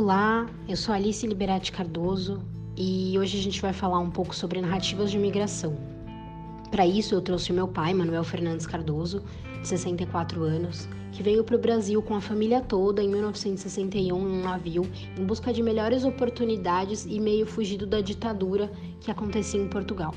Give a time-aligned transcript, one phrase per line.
[0.00, 2.40] Olá, eu sou Alice Liberati Cardoso
[2.76, 5.76] e hoje a gente vai falar um pouco sobre narrativas de imigração.
[6.70, 9.24] Para isso, eu trouxe meu pai, Manuel Fernandes Cardoso,
[9.60, 14.38] de 64 anos, que veio para o Brasil com a família toda em 1961 em
[14.38, 19.66] um navio em busca de melhores oportunidades e meio fugido da ditadura que acontecia em
[19.66, 20.14] Portugal.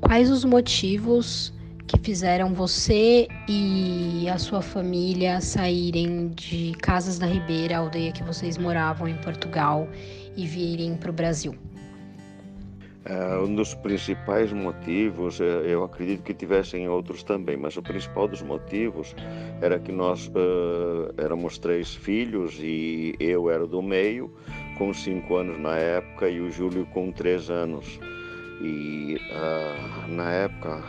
[0.00, 1.52] Quais os motivos
[1.92, 8.22] que fizeram você e a sua família saírem de Casas da Ribeira, a aldeia que
[8.22, 9.86] vocês moravam em Portugal,
[10.34, 11.54] e virem para o Brasil?
[13.04, 18.28] É, um dos principais motivos, é, eu acredito que tivessem outros também, mas o principal
[18.28, 19.14] dos motivos
[19.60, 24.32] era que nós uh, éramos três filhos e eu era do meio,
[24.78, 27.98] com cinco anos na época, e o Júlio com três anos.
[28.60, 30.80] E uh, na época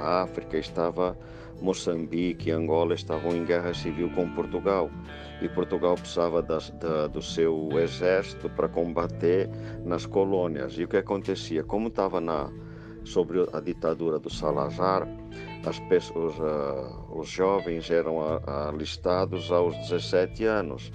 [0.00, 1.16] a África estava,
[1.60, 4.90] Moçambique e Angola estavam em guerra civil com Portugal
[5.40, 9.48] e Portugal precisava da, da, do seu exército para combater
[9.84, 10.78] nas colônias.
[10.78, 11.62] E o que acontecia?
[11.62, 12.50] Como estava na,
[13.04, 15.08] sobre a ditadura do Salazar,
[15.64, 18.18] as pessoas, uh, os jovens eram
[18.68, 20.92] alistados aos 17 anos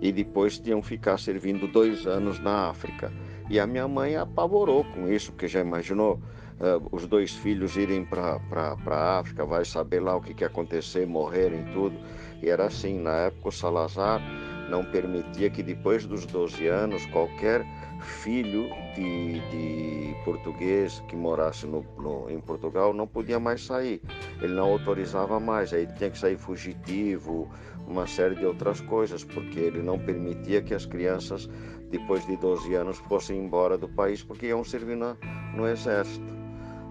[0.00, 3.12] e depois tinham que ficar servindo dois anos na África.
[3.50, 6.20] E a minha mãe apavorou com isso, porque já imaginou
[6.60, 8.40] uh, os dois filhos irem para
[8.86, 11.96] a África, vai saber lá o que, que acontecer, morrerem tudo.
[12.42, 14.20] E era assim, na época o Salazar
[14.68, 17.64] não permitia que depois dos 12 anos qualquer
[18.00, 24.00] filho de, de português que morasse no, no, em Portugal não podia mais sair.
[24.40, 27.50] Ele não autorizava mais, aí tinha que sair fugitivo,
[27.86, 31.48] uma série de outras coisas, porque ele não permitia que as crianças,
[31.90, 35.16] depois de 12 anos, fossem embora do país, porque iam servir na,
[35.54, 36.43] no exército.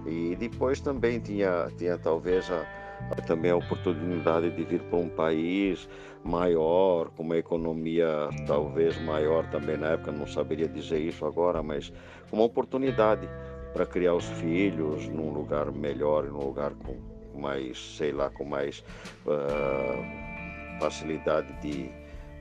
[0.06, 2.66] E depois também tinha, tinha talvez a,
[3.12, 5.88] a, também a oportunidade de vir para um país
[6.24, 11.92] maior, com uma economia talvez maior também na época, não saberia dizer isso agora, mas
[12.32, 13.28] uma oportunidade
[13.74, 16.96] para criar os filhos num lugar melhor, num lugar com
[17.40, 18.84] mais, sei lá, com mais
[19.26, 21.90] uh, facilidade de,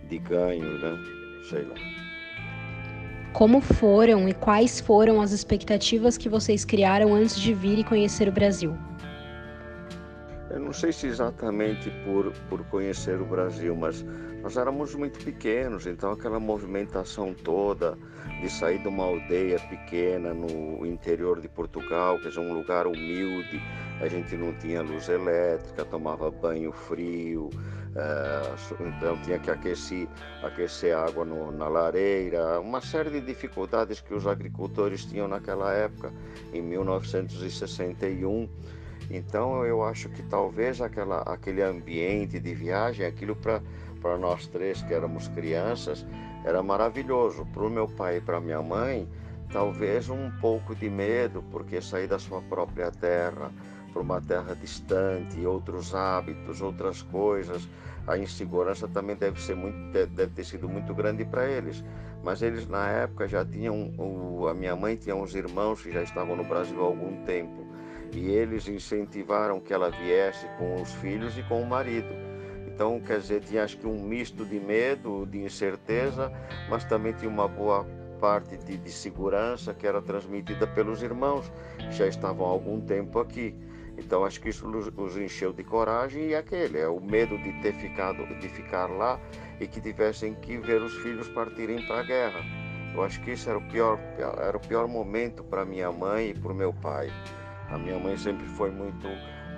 [0.09, 0.99] de ganho, né?
[1.49, 1.75] Sei lá.
[3.33, 8.29] Como foram e quais foram as expectativas que vocês criaram antes de vir e conhecer
[8.29, 8.77] o Brasil?
[10.73, 14.03] Não sei se exatamente por, por conhecer o Brasil, mas
[14.41, 17.95] nós éramos muito pequenos, então aquela movimentação toda
[18.41, 23.61] de sair de uma aldeia pequena no interior de Portugal, que é um lugar humilde,
[24.01, 27.51] a gente não tinha luz elétrica, tomava banho frio,
[27.95, 30.09] é, então tinha que aquecer,
[30.43, 36.11] aquecer água no, na lareira, uma série de dificuldades que os agricultores tinham naquela época,
[36.51, 38.49] em 1961.
[39.13, 44.95] Então eu acho que talvez aquela, aquele ambiente de viagem, aquilo para nós três que
[44.95, 46.07] éramos crianças,
[46.47, 47.47] era maravilhoso.
[47.53, 49.07] Para o meu pai e para minha mãe,
[49.53, 53.53] talvez um pouco de medo, porque sair da sua própria terra,
[53.93, 57.69] para uma terra distante, outros hábitos, outras coisas.
[58.07, 61.85] A insegurança também deve ser muito, deve ter sido muito grande para eles.
[62.25, 66.03] Mas eles na época já tinham, o, a minha mãe tinha uns irmãos que já
[66.03, 67.72] estavam no Brasil há algum tempo
[68.13, 72.15] e eles incentivaram que ela viesse com os filhos e com o marido.
[72.67, 76.33] Então, quer dizer, tinha acho que um misto de medo, de incerteza,
[76.69, 77.87] mas também tinha uma boa
[78.21, 83.19] parte de, de segurança que era transmitida pelos irmãos que já estavam há algum tempo
[83.19, 83.55] aqui.
[83.99, 87.75] Então acho que isso os encheu de coragem e aquele é o medo de ter
[87.75, 89.21] ficado, de ficar lá
[89.61, 92.41] e que tivessem que ver os filhos partirem para a guerra.
[92.95, 96.35] Eu acho que isso era o pior, era o pior momento para minha mãe e
[96.35, 97.11] para o meu pai.
[97.73, 99.09] A minha mãe sempre foi muito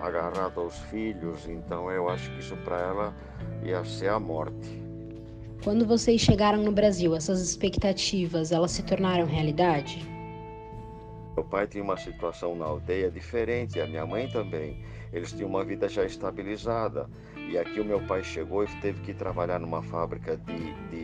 [0.00, 3.14] agarrada aos filhos, então eu acho que isso para ela
[3.64, 4.82] ia ser a morte.
[5.64, 10.06] Quando vocês chegaram no Brasil, essas expectativas, elas se tornaram realidade?
[11.34, 14.80] Meu pai tinha uma situação na aldeia diferente, a minha mãe também.
[15.12, 17.10] Eles tinham uma vida já estabilizada.
[17.48, 21.03] E aqui o meu pai chegou e teve que trabalhar numa fábrica de, de,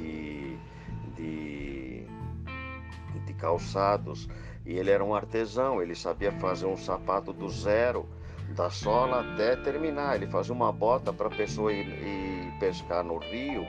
[3.41, 4.29] calçados.
[4.65, 8.07] E ele era um artesão, ele sabia fazer um sapato do zero,
[8.55, 10.17] da sola até terminar.
[10.17, 13.65] Ele fazia uma bota para a pessoa ir, ir pescar no rio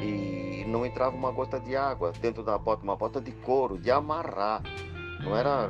[0.00, 3.90] e não entrava uma gota de água dentro da bota, uma bota de couro, de
[3.90, 4.62] amarrar.
[5.20, 5.68] Não era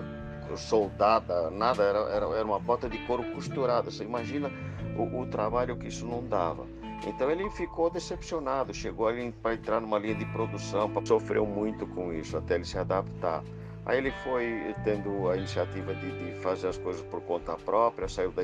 [0.57, 3.91] soldada, nada, era, era, era uma bota de couro costurada.
[3.91, 4.51] Você imagina
[4.97, 6.67] o, o trabalho que isso não dava.
[7.07, 9.09] Então ele ficou decepcionado, chegou
[9.43, 13.43] para entrar numa linha de produção, sofreu muito com isso até ele se adaptar.
[13.89, 18.31] Aí ele foi tendo a iniciativa de, de fazer as coisas por conta própria, saiu
[18.31, 18.43] da,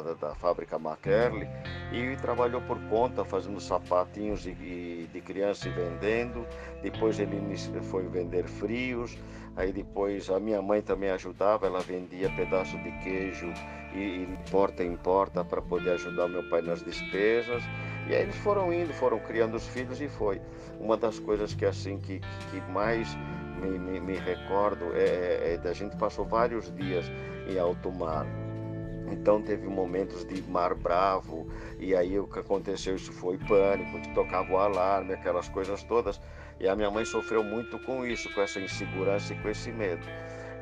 [0.00, 1.48] da, da, fábrica McKerley
[1.90, 6.46] e trabalhou por conta, fazendo sapatinhos de, de criança e vendendo.
[6.82, 7.36] Depois ele
[7.82, 9.18] foi vender frios.
[9.56, 13.52] Aí depois a minha mãe também ajudava, ela vendia pedaço de queijo
[13.92, 17.64] e, e porta em porta para poder ajudar meu pai nas despesas.
[18.08, 20.40] E aí eles foram indo, foram criando os filhos e foi
[20.80, 22.20] uma das coisas que assim que,
[22.50, 23.08] que mais
[23.60, 27.06] me, me, me recordo é, é, é da gente passou vários dias
[27.48, 28.26] em alto mar.
[29.10, 31.46] Então teve momentos de mar bravo
[31.78, 36.20] e aí o que aconteceu isso foi pânico, que tocava o alarme, aquelas coisas todas.
[36.58, 40.04] E a minha mãe sofreu muito com isso, com essa insegurança e com esse medo.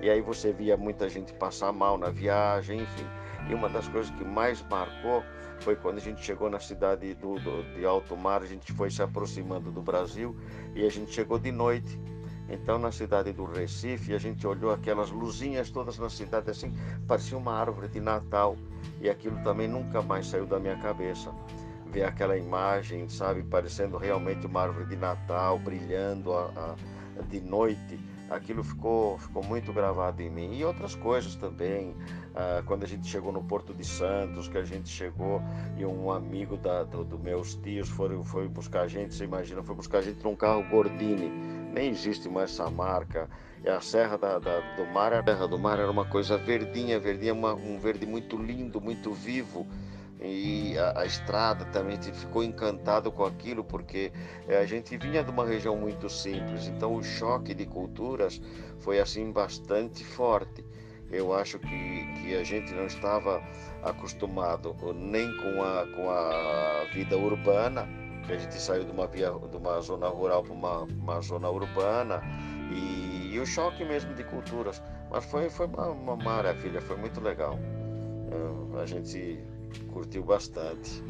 [0.00, 3.06] E aí você via muita gente passar mal na viagem, enfim.
[3.48, 5.22] E uma das coisas que mais marcou
[5.60, 8.90] foi quando a gente chegou na cidade do, do, de Alto Mar, a gente foi
[8.90, 10.36] se aproximando do Brasil
[10.74, 11.98] e a gente chegou de noite.
[12.48, 16.74] Então, na cidade do Recife, a gente olhou aquelas luzinhas todas na cidade, assim,
[17.08, 18.56] parecia uma árvore de Natal.
[19.00, 21.32] E aquilo também nunca mais saiu da minha cabeça.
[21.86, 26.76] Ver aquela imagem, sabe, parecendo realmente uma árvore de Natal, brilhando a,
[27.18, 27.98] a, de noite
[28.34, 30.56] aquilo ficou, ficou muito gravado em mim.
[30.56, 31.94] E outras coisas também,
[32.34, 35.40] ah, quando a gente chegou no Porto de Santos, que a gente chegou
[35.76, 39.62] e um amigo da, do, do meus tios foi, foi buscar a gente, você imagina,
[39.62, 41.30] foi buscar a gente num carro Gordini,
[41.72, 43.28] nem existe mais essa marca.
[43.64, 47.00] E a Serra da, da, do Mar, a Serra do Mar era uma coisa verdinha,
[47.00, 49.66] verdinha, uma, um verde muito lindo, muito vivo
[50.20, 54.12] e a, a, estrada também ficou encantado com aquilo porque
[54.48, 58.40] eh, a gente vinha de uma região muito simples então o choque de culturas
[58.78, 60.64] foi assim bastante forte.
[61.10, 63.42] Eu acho que, que a gente não estava
[63.82, 67.88] acostumado nem com a, com a vida urbana
[68.26, 71.48] que a gente saiu de uma, via, de uma zona rural para uma, uma zona
[71.50, 72.22] urbana
[72.70, 74.82] e, e, o choque mesmo de culturas.
[75.10, 77.58] Mas foi, foi uma, uma maravilha foi muito legal.
[78.32, 79.44] Eh, a gente
[79.80, 81.02] curtiu bastante.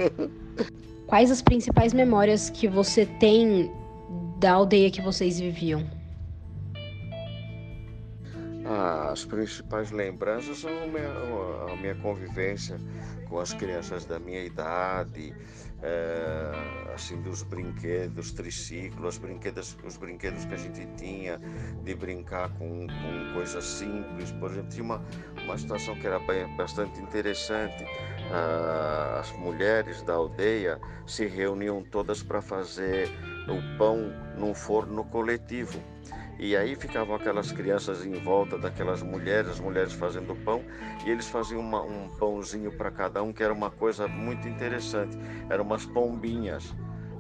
[1.07, 3.71] Quais as principais memórias que você tem
[4.39, 5.85] da aldeia que vocês viviam?
[8.67, 11.13] Ah, as principais lembranças são a minha,
[11.73, 12.81] a minha convivência
[13.29, 15.35] com as crianças da minha idade,
[15.83, 21.39] é, assim dos brinquedos, triciclos, brinquedos, os brinquedos que a gente tinha
[21.83, 24.33] de brincar com, com coisas simples.
[24.33, 25.03] Por exemplo, tinha uma,
[25.45, 26.19] uma situação que era
[26.57, 27.85] bastante interessante.
[28.33, 33.09] As mulheres da aldeia se reuniam todas para fazer
[33.49, 35.81] o pão num forno coletivo.
[36.39, 40.63] E aí ficavam aquelas crianças em volta daquelas mulheres, as mulheres fazendo pão,
[41.07, 45.17] e eles faziam uma, um pãozinho para cada um, que era uma coisa muito interessante.
[45.49, 46.75] Eram umas pombinhas.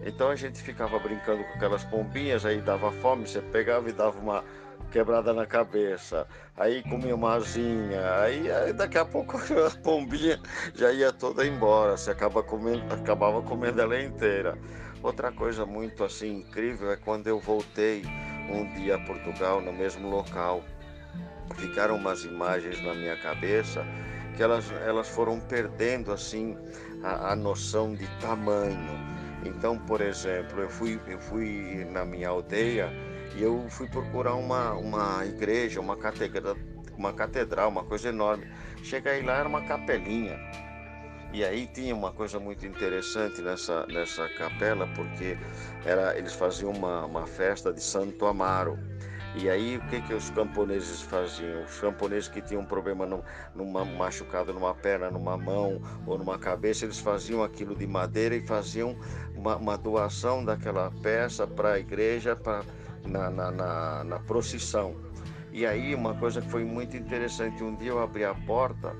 [0.04, 4.18] Então a gente ficava brincando com aquelas pombinhas, aí dava fome, você pegava e dava
[4.18, 4.44] uma
[4.94, 6.24] quebrada na cabeça,
[6.56, 9.36] aí comia uma asinha, aí, aí daqui a pouco
[9.66, 10.38] a pombinha
[10.72, 14.56] já ia toda embora, você acaba comendo, acabava comendo ela inteira.
[15.02, 18.04] Outra coisa muito assim incrível é quando eu voltei
[18.48, 20.62] um dia a Portugal no mesmo local.
[21.56, 23.84] Ficaram umas imagens na minha cabeça
[24.36, 26.56] que elas, elas foram perdendo assim
[27.02, 28.96] a, a noção de tamanho.
[29.44, 32.92] Então, por exemplo, eu fui, eu fui na minha aldeia
[33.36, 36.56] e eu fui procurar uma, uma igreja, uma catedral,
[36.96, 38.46] uma catedral, uma coisa enorme.
[38.82, 40.38] Cheguei lá, era uma capelinha.
[41.32, 45.36] E aí tinha uma coisa muito interessante nessa, nessa capela, porque
[45.84, 48.78] era, eles faziam uma, uma festa de Santo Amaro.
[49.36, 51.64] E aí o que, que os camponeses faziam?
[51.64, 56.38] Os camponeses que tinham um problema no, numa machucado numa perna, numa mão ou numa
[56.38, 58.96] cabeça, eles faziam aquilo de madeira e faziam
[59.34, 62.62] uma, uma doação daquela peça para a igreja pra,
[63.06, 64.94] na, na, na, na procissão.
[65.52, 68.94] E aí uma coisa que foi muito interessante, um dia eu abri a porta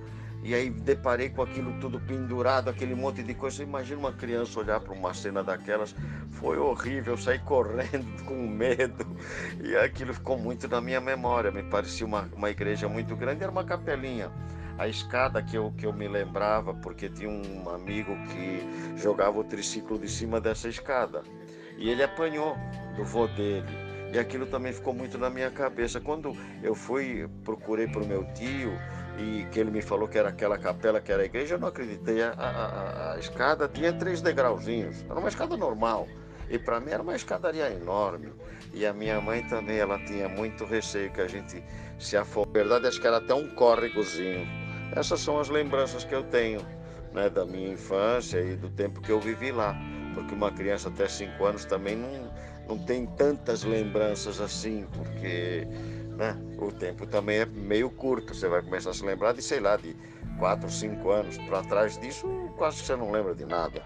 [0.44, 3.62] e aí deparei com aquilo tudo pendurado, aquele monte de coisa.
[3.62, 5.96] Imagina uma criança olhar para uma cena daquelas.
[6.32, 9.06] Foi horrível, saí correndo com medo.
[9.62, 11.50] E aquilo ficou muito na minha memória.
[11.50, 14.30] Me parecia uma, uma igreja muito grande, era uma capelinha.
[14.76, 19.44] A escada que eu, que eu me lembrava, porque tinha um amigo que jogava o
[19.44, 21.23] triciclo de cima dessa escada.
[21.78, 22.54] E ele apanhou
[22.99, 23.83] do vô dele.
[24.14, 26.00] E aquilo também ficou muito na minha cabeça.
[26.00, 28.73] Quando eu fui, procurei para o meu tio,
[29.18, 31.66] e que ele me falou que era aquela capela que era a igreja, eu não
[31.66, 32.23] acreditei.
[32.23, 36.06] A, a, a escada tinha três degrauzinhos, era uma escada normal.
[36.49, 38.33] E para mim era uma escadaria enorme.
[38.73, 41.64] E a minha mãe também, ela tinha muito receio que a gente
[41.99, 42.52] se afogue.
[42.52, 44.47] Na verdade, acho que era até um córregozinho.
[44.94, 46.61] Essas são as lembranças que eu tenho
[47.12, 49.75] né, da minha infância e do tempo que eu vivi lá.
[50.14, 52.33] Porque uma criança até cinco anos também não,
[52.68, 55.66] não tem tantas lembranças assim, porque
[56.16, 56.37] né?
[56.59, 58.35] O tempo também é meio curto.
[58.35, 59.97] Você vai começar a se lembrar de, sei lá, de
[60.38, 61.38] 4, 5 anos.
[61.38, 63.83] Para trás disso, quase que você não lembra de nada.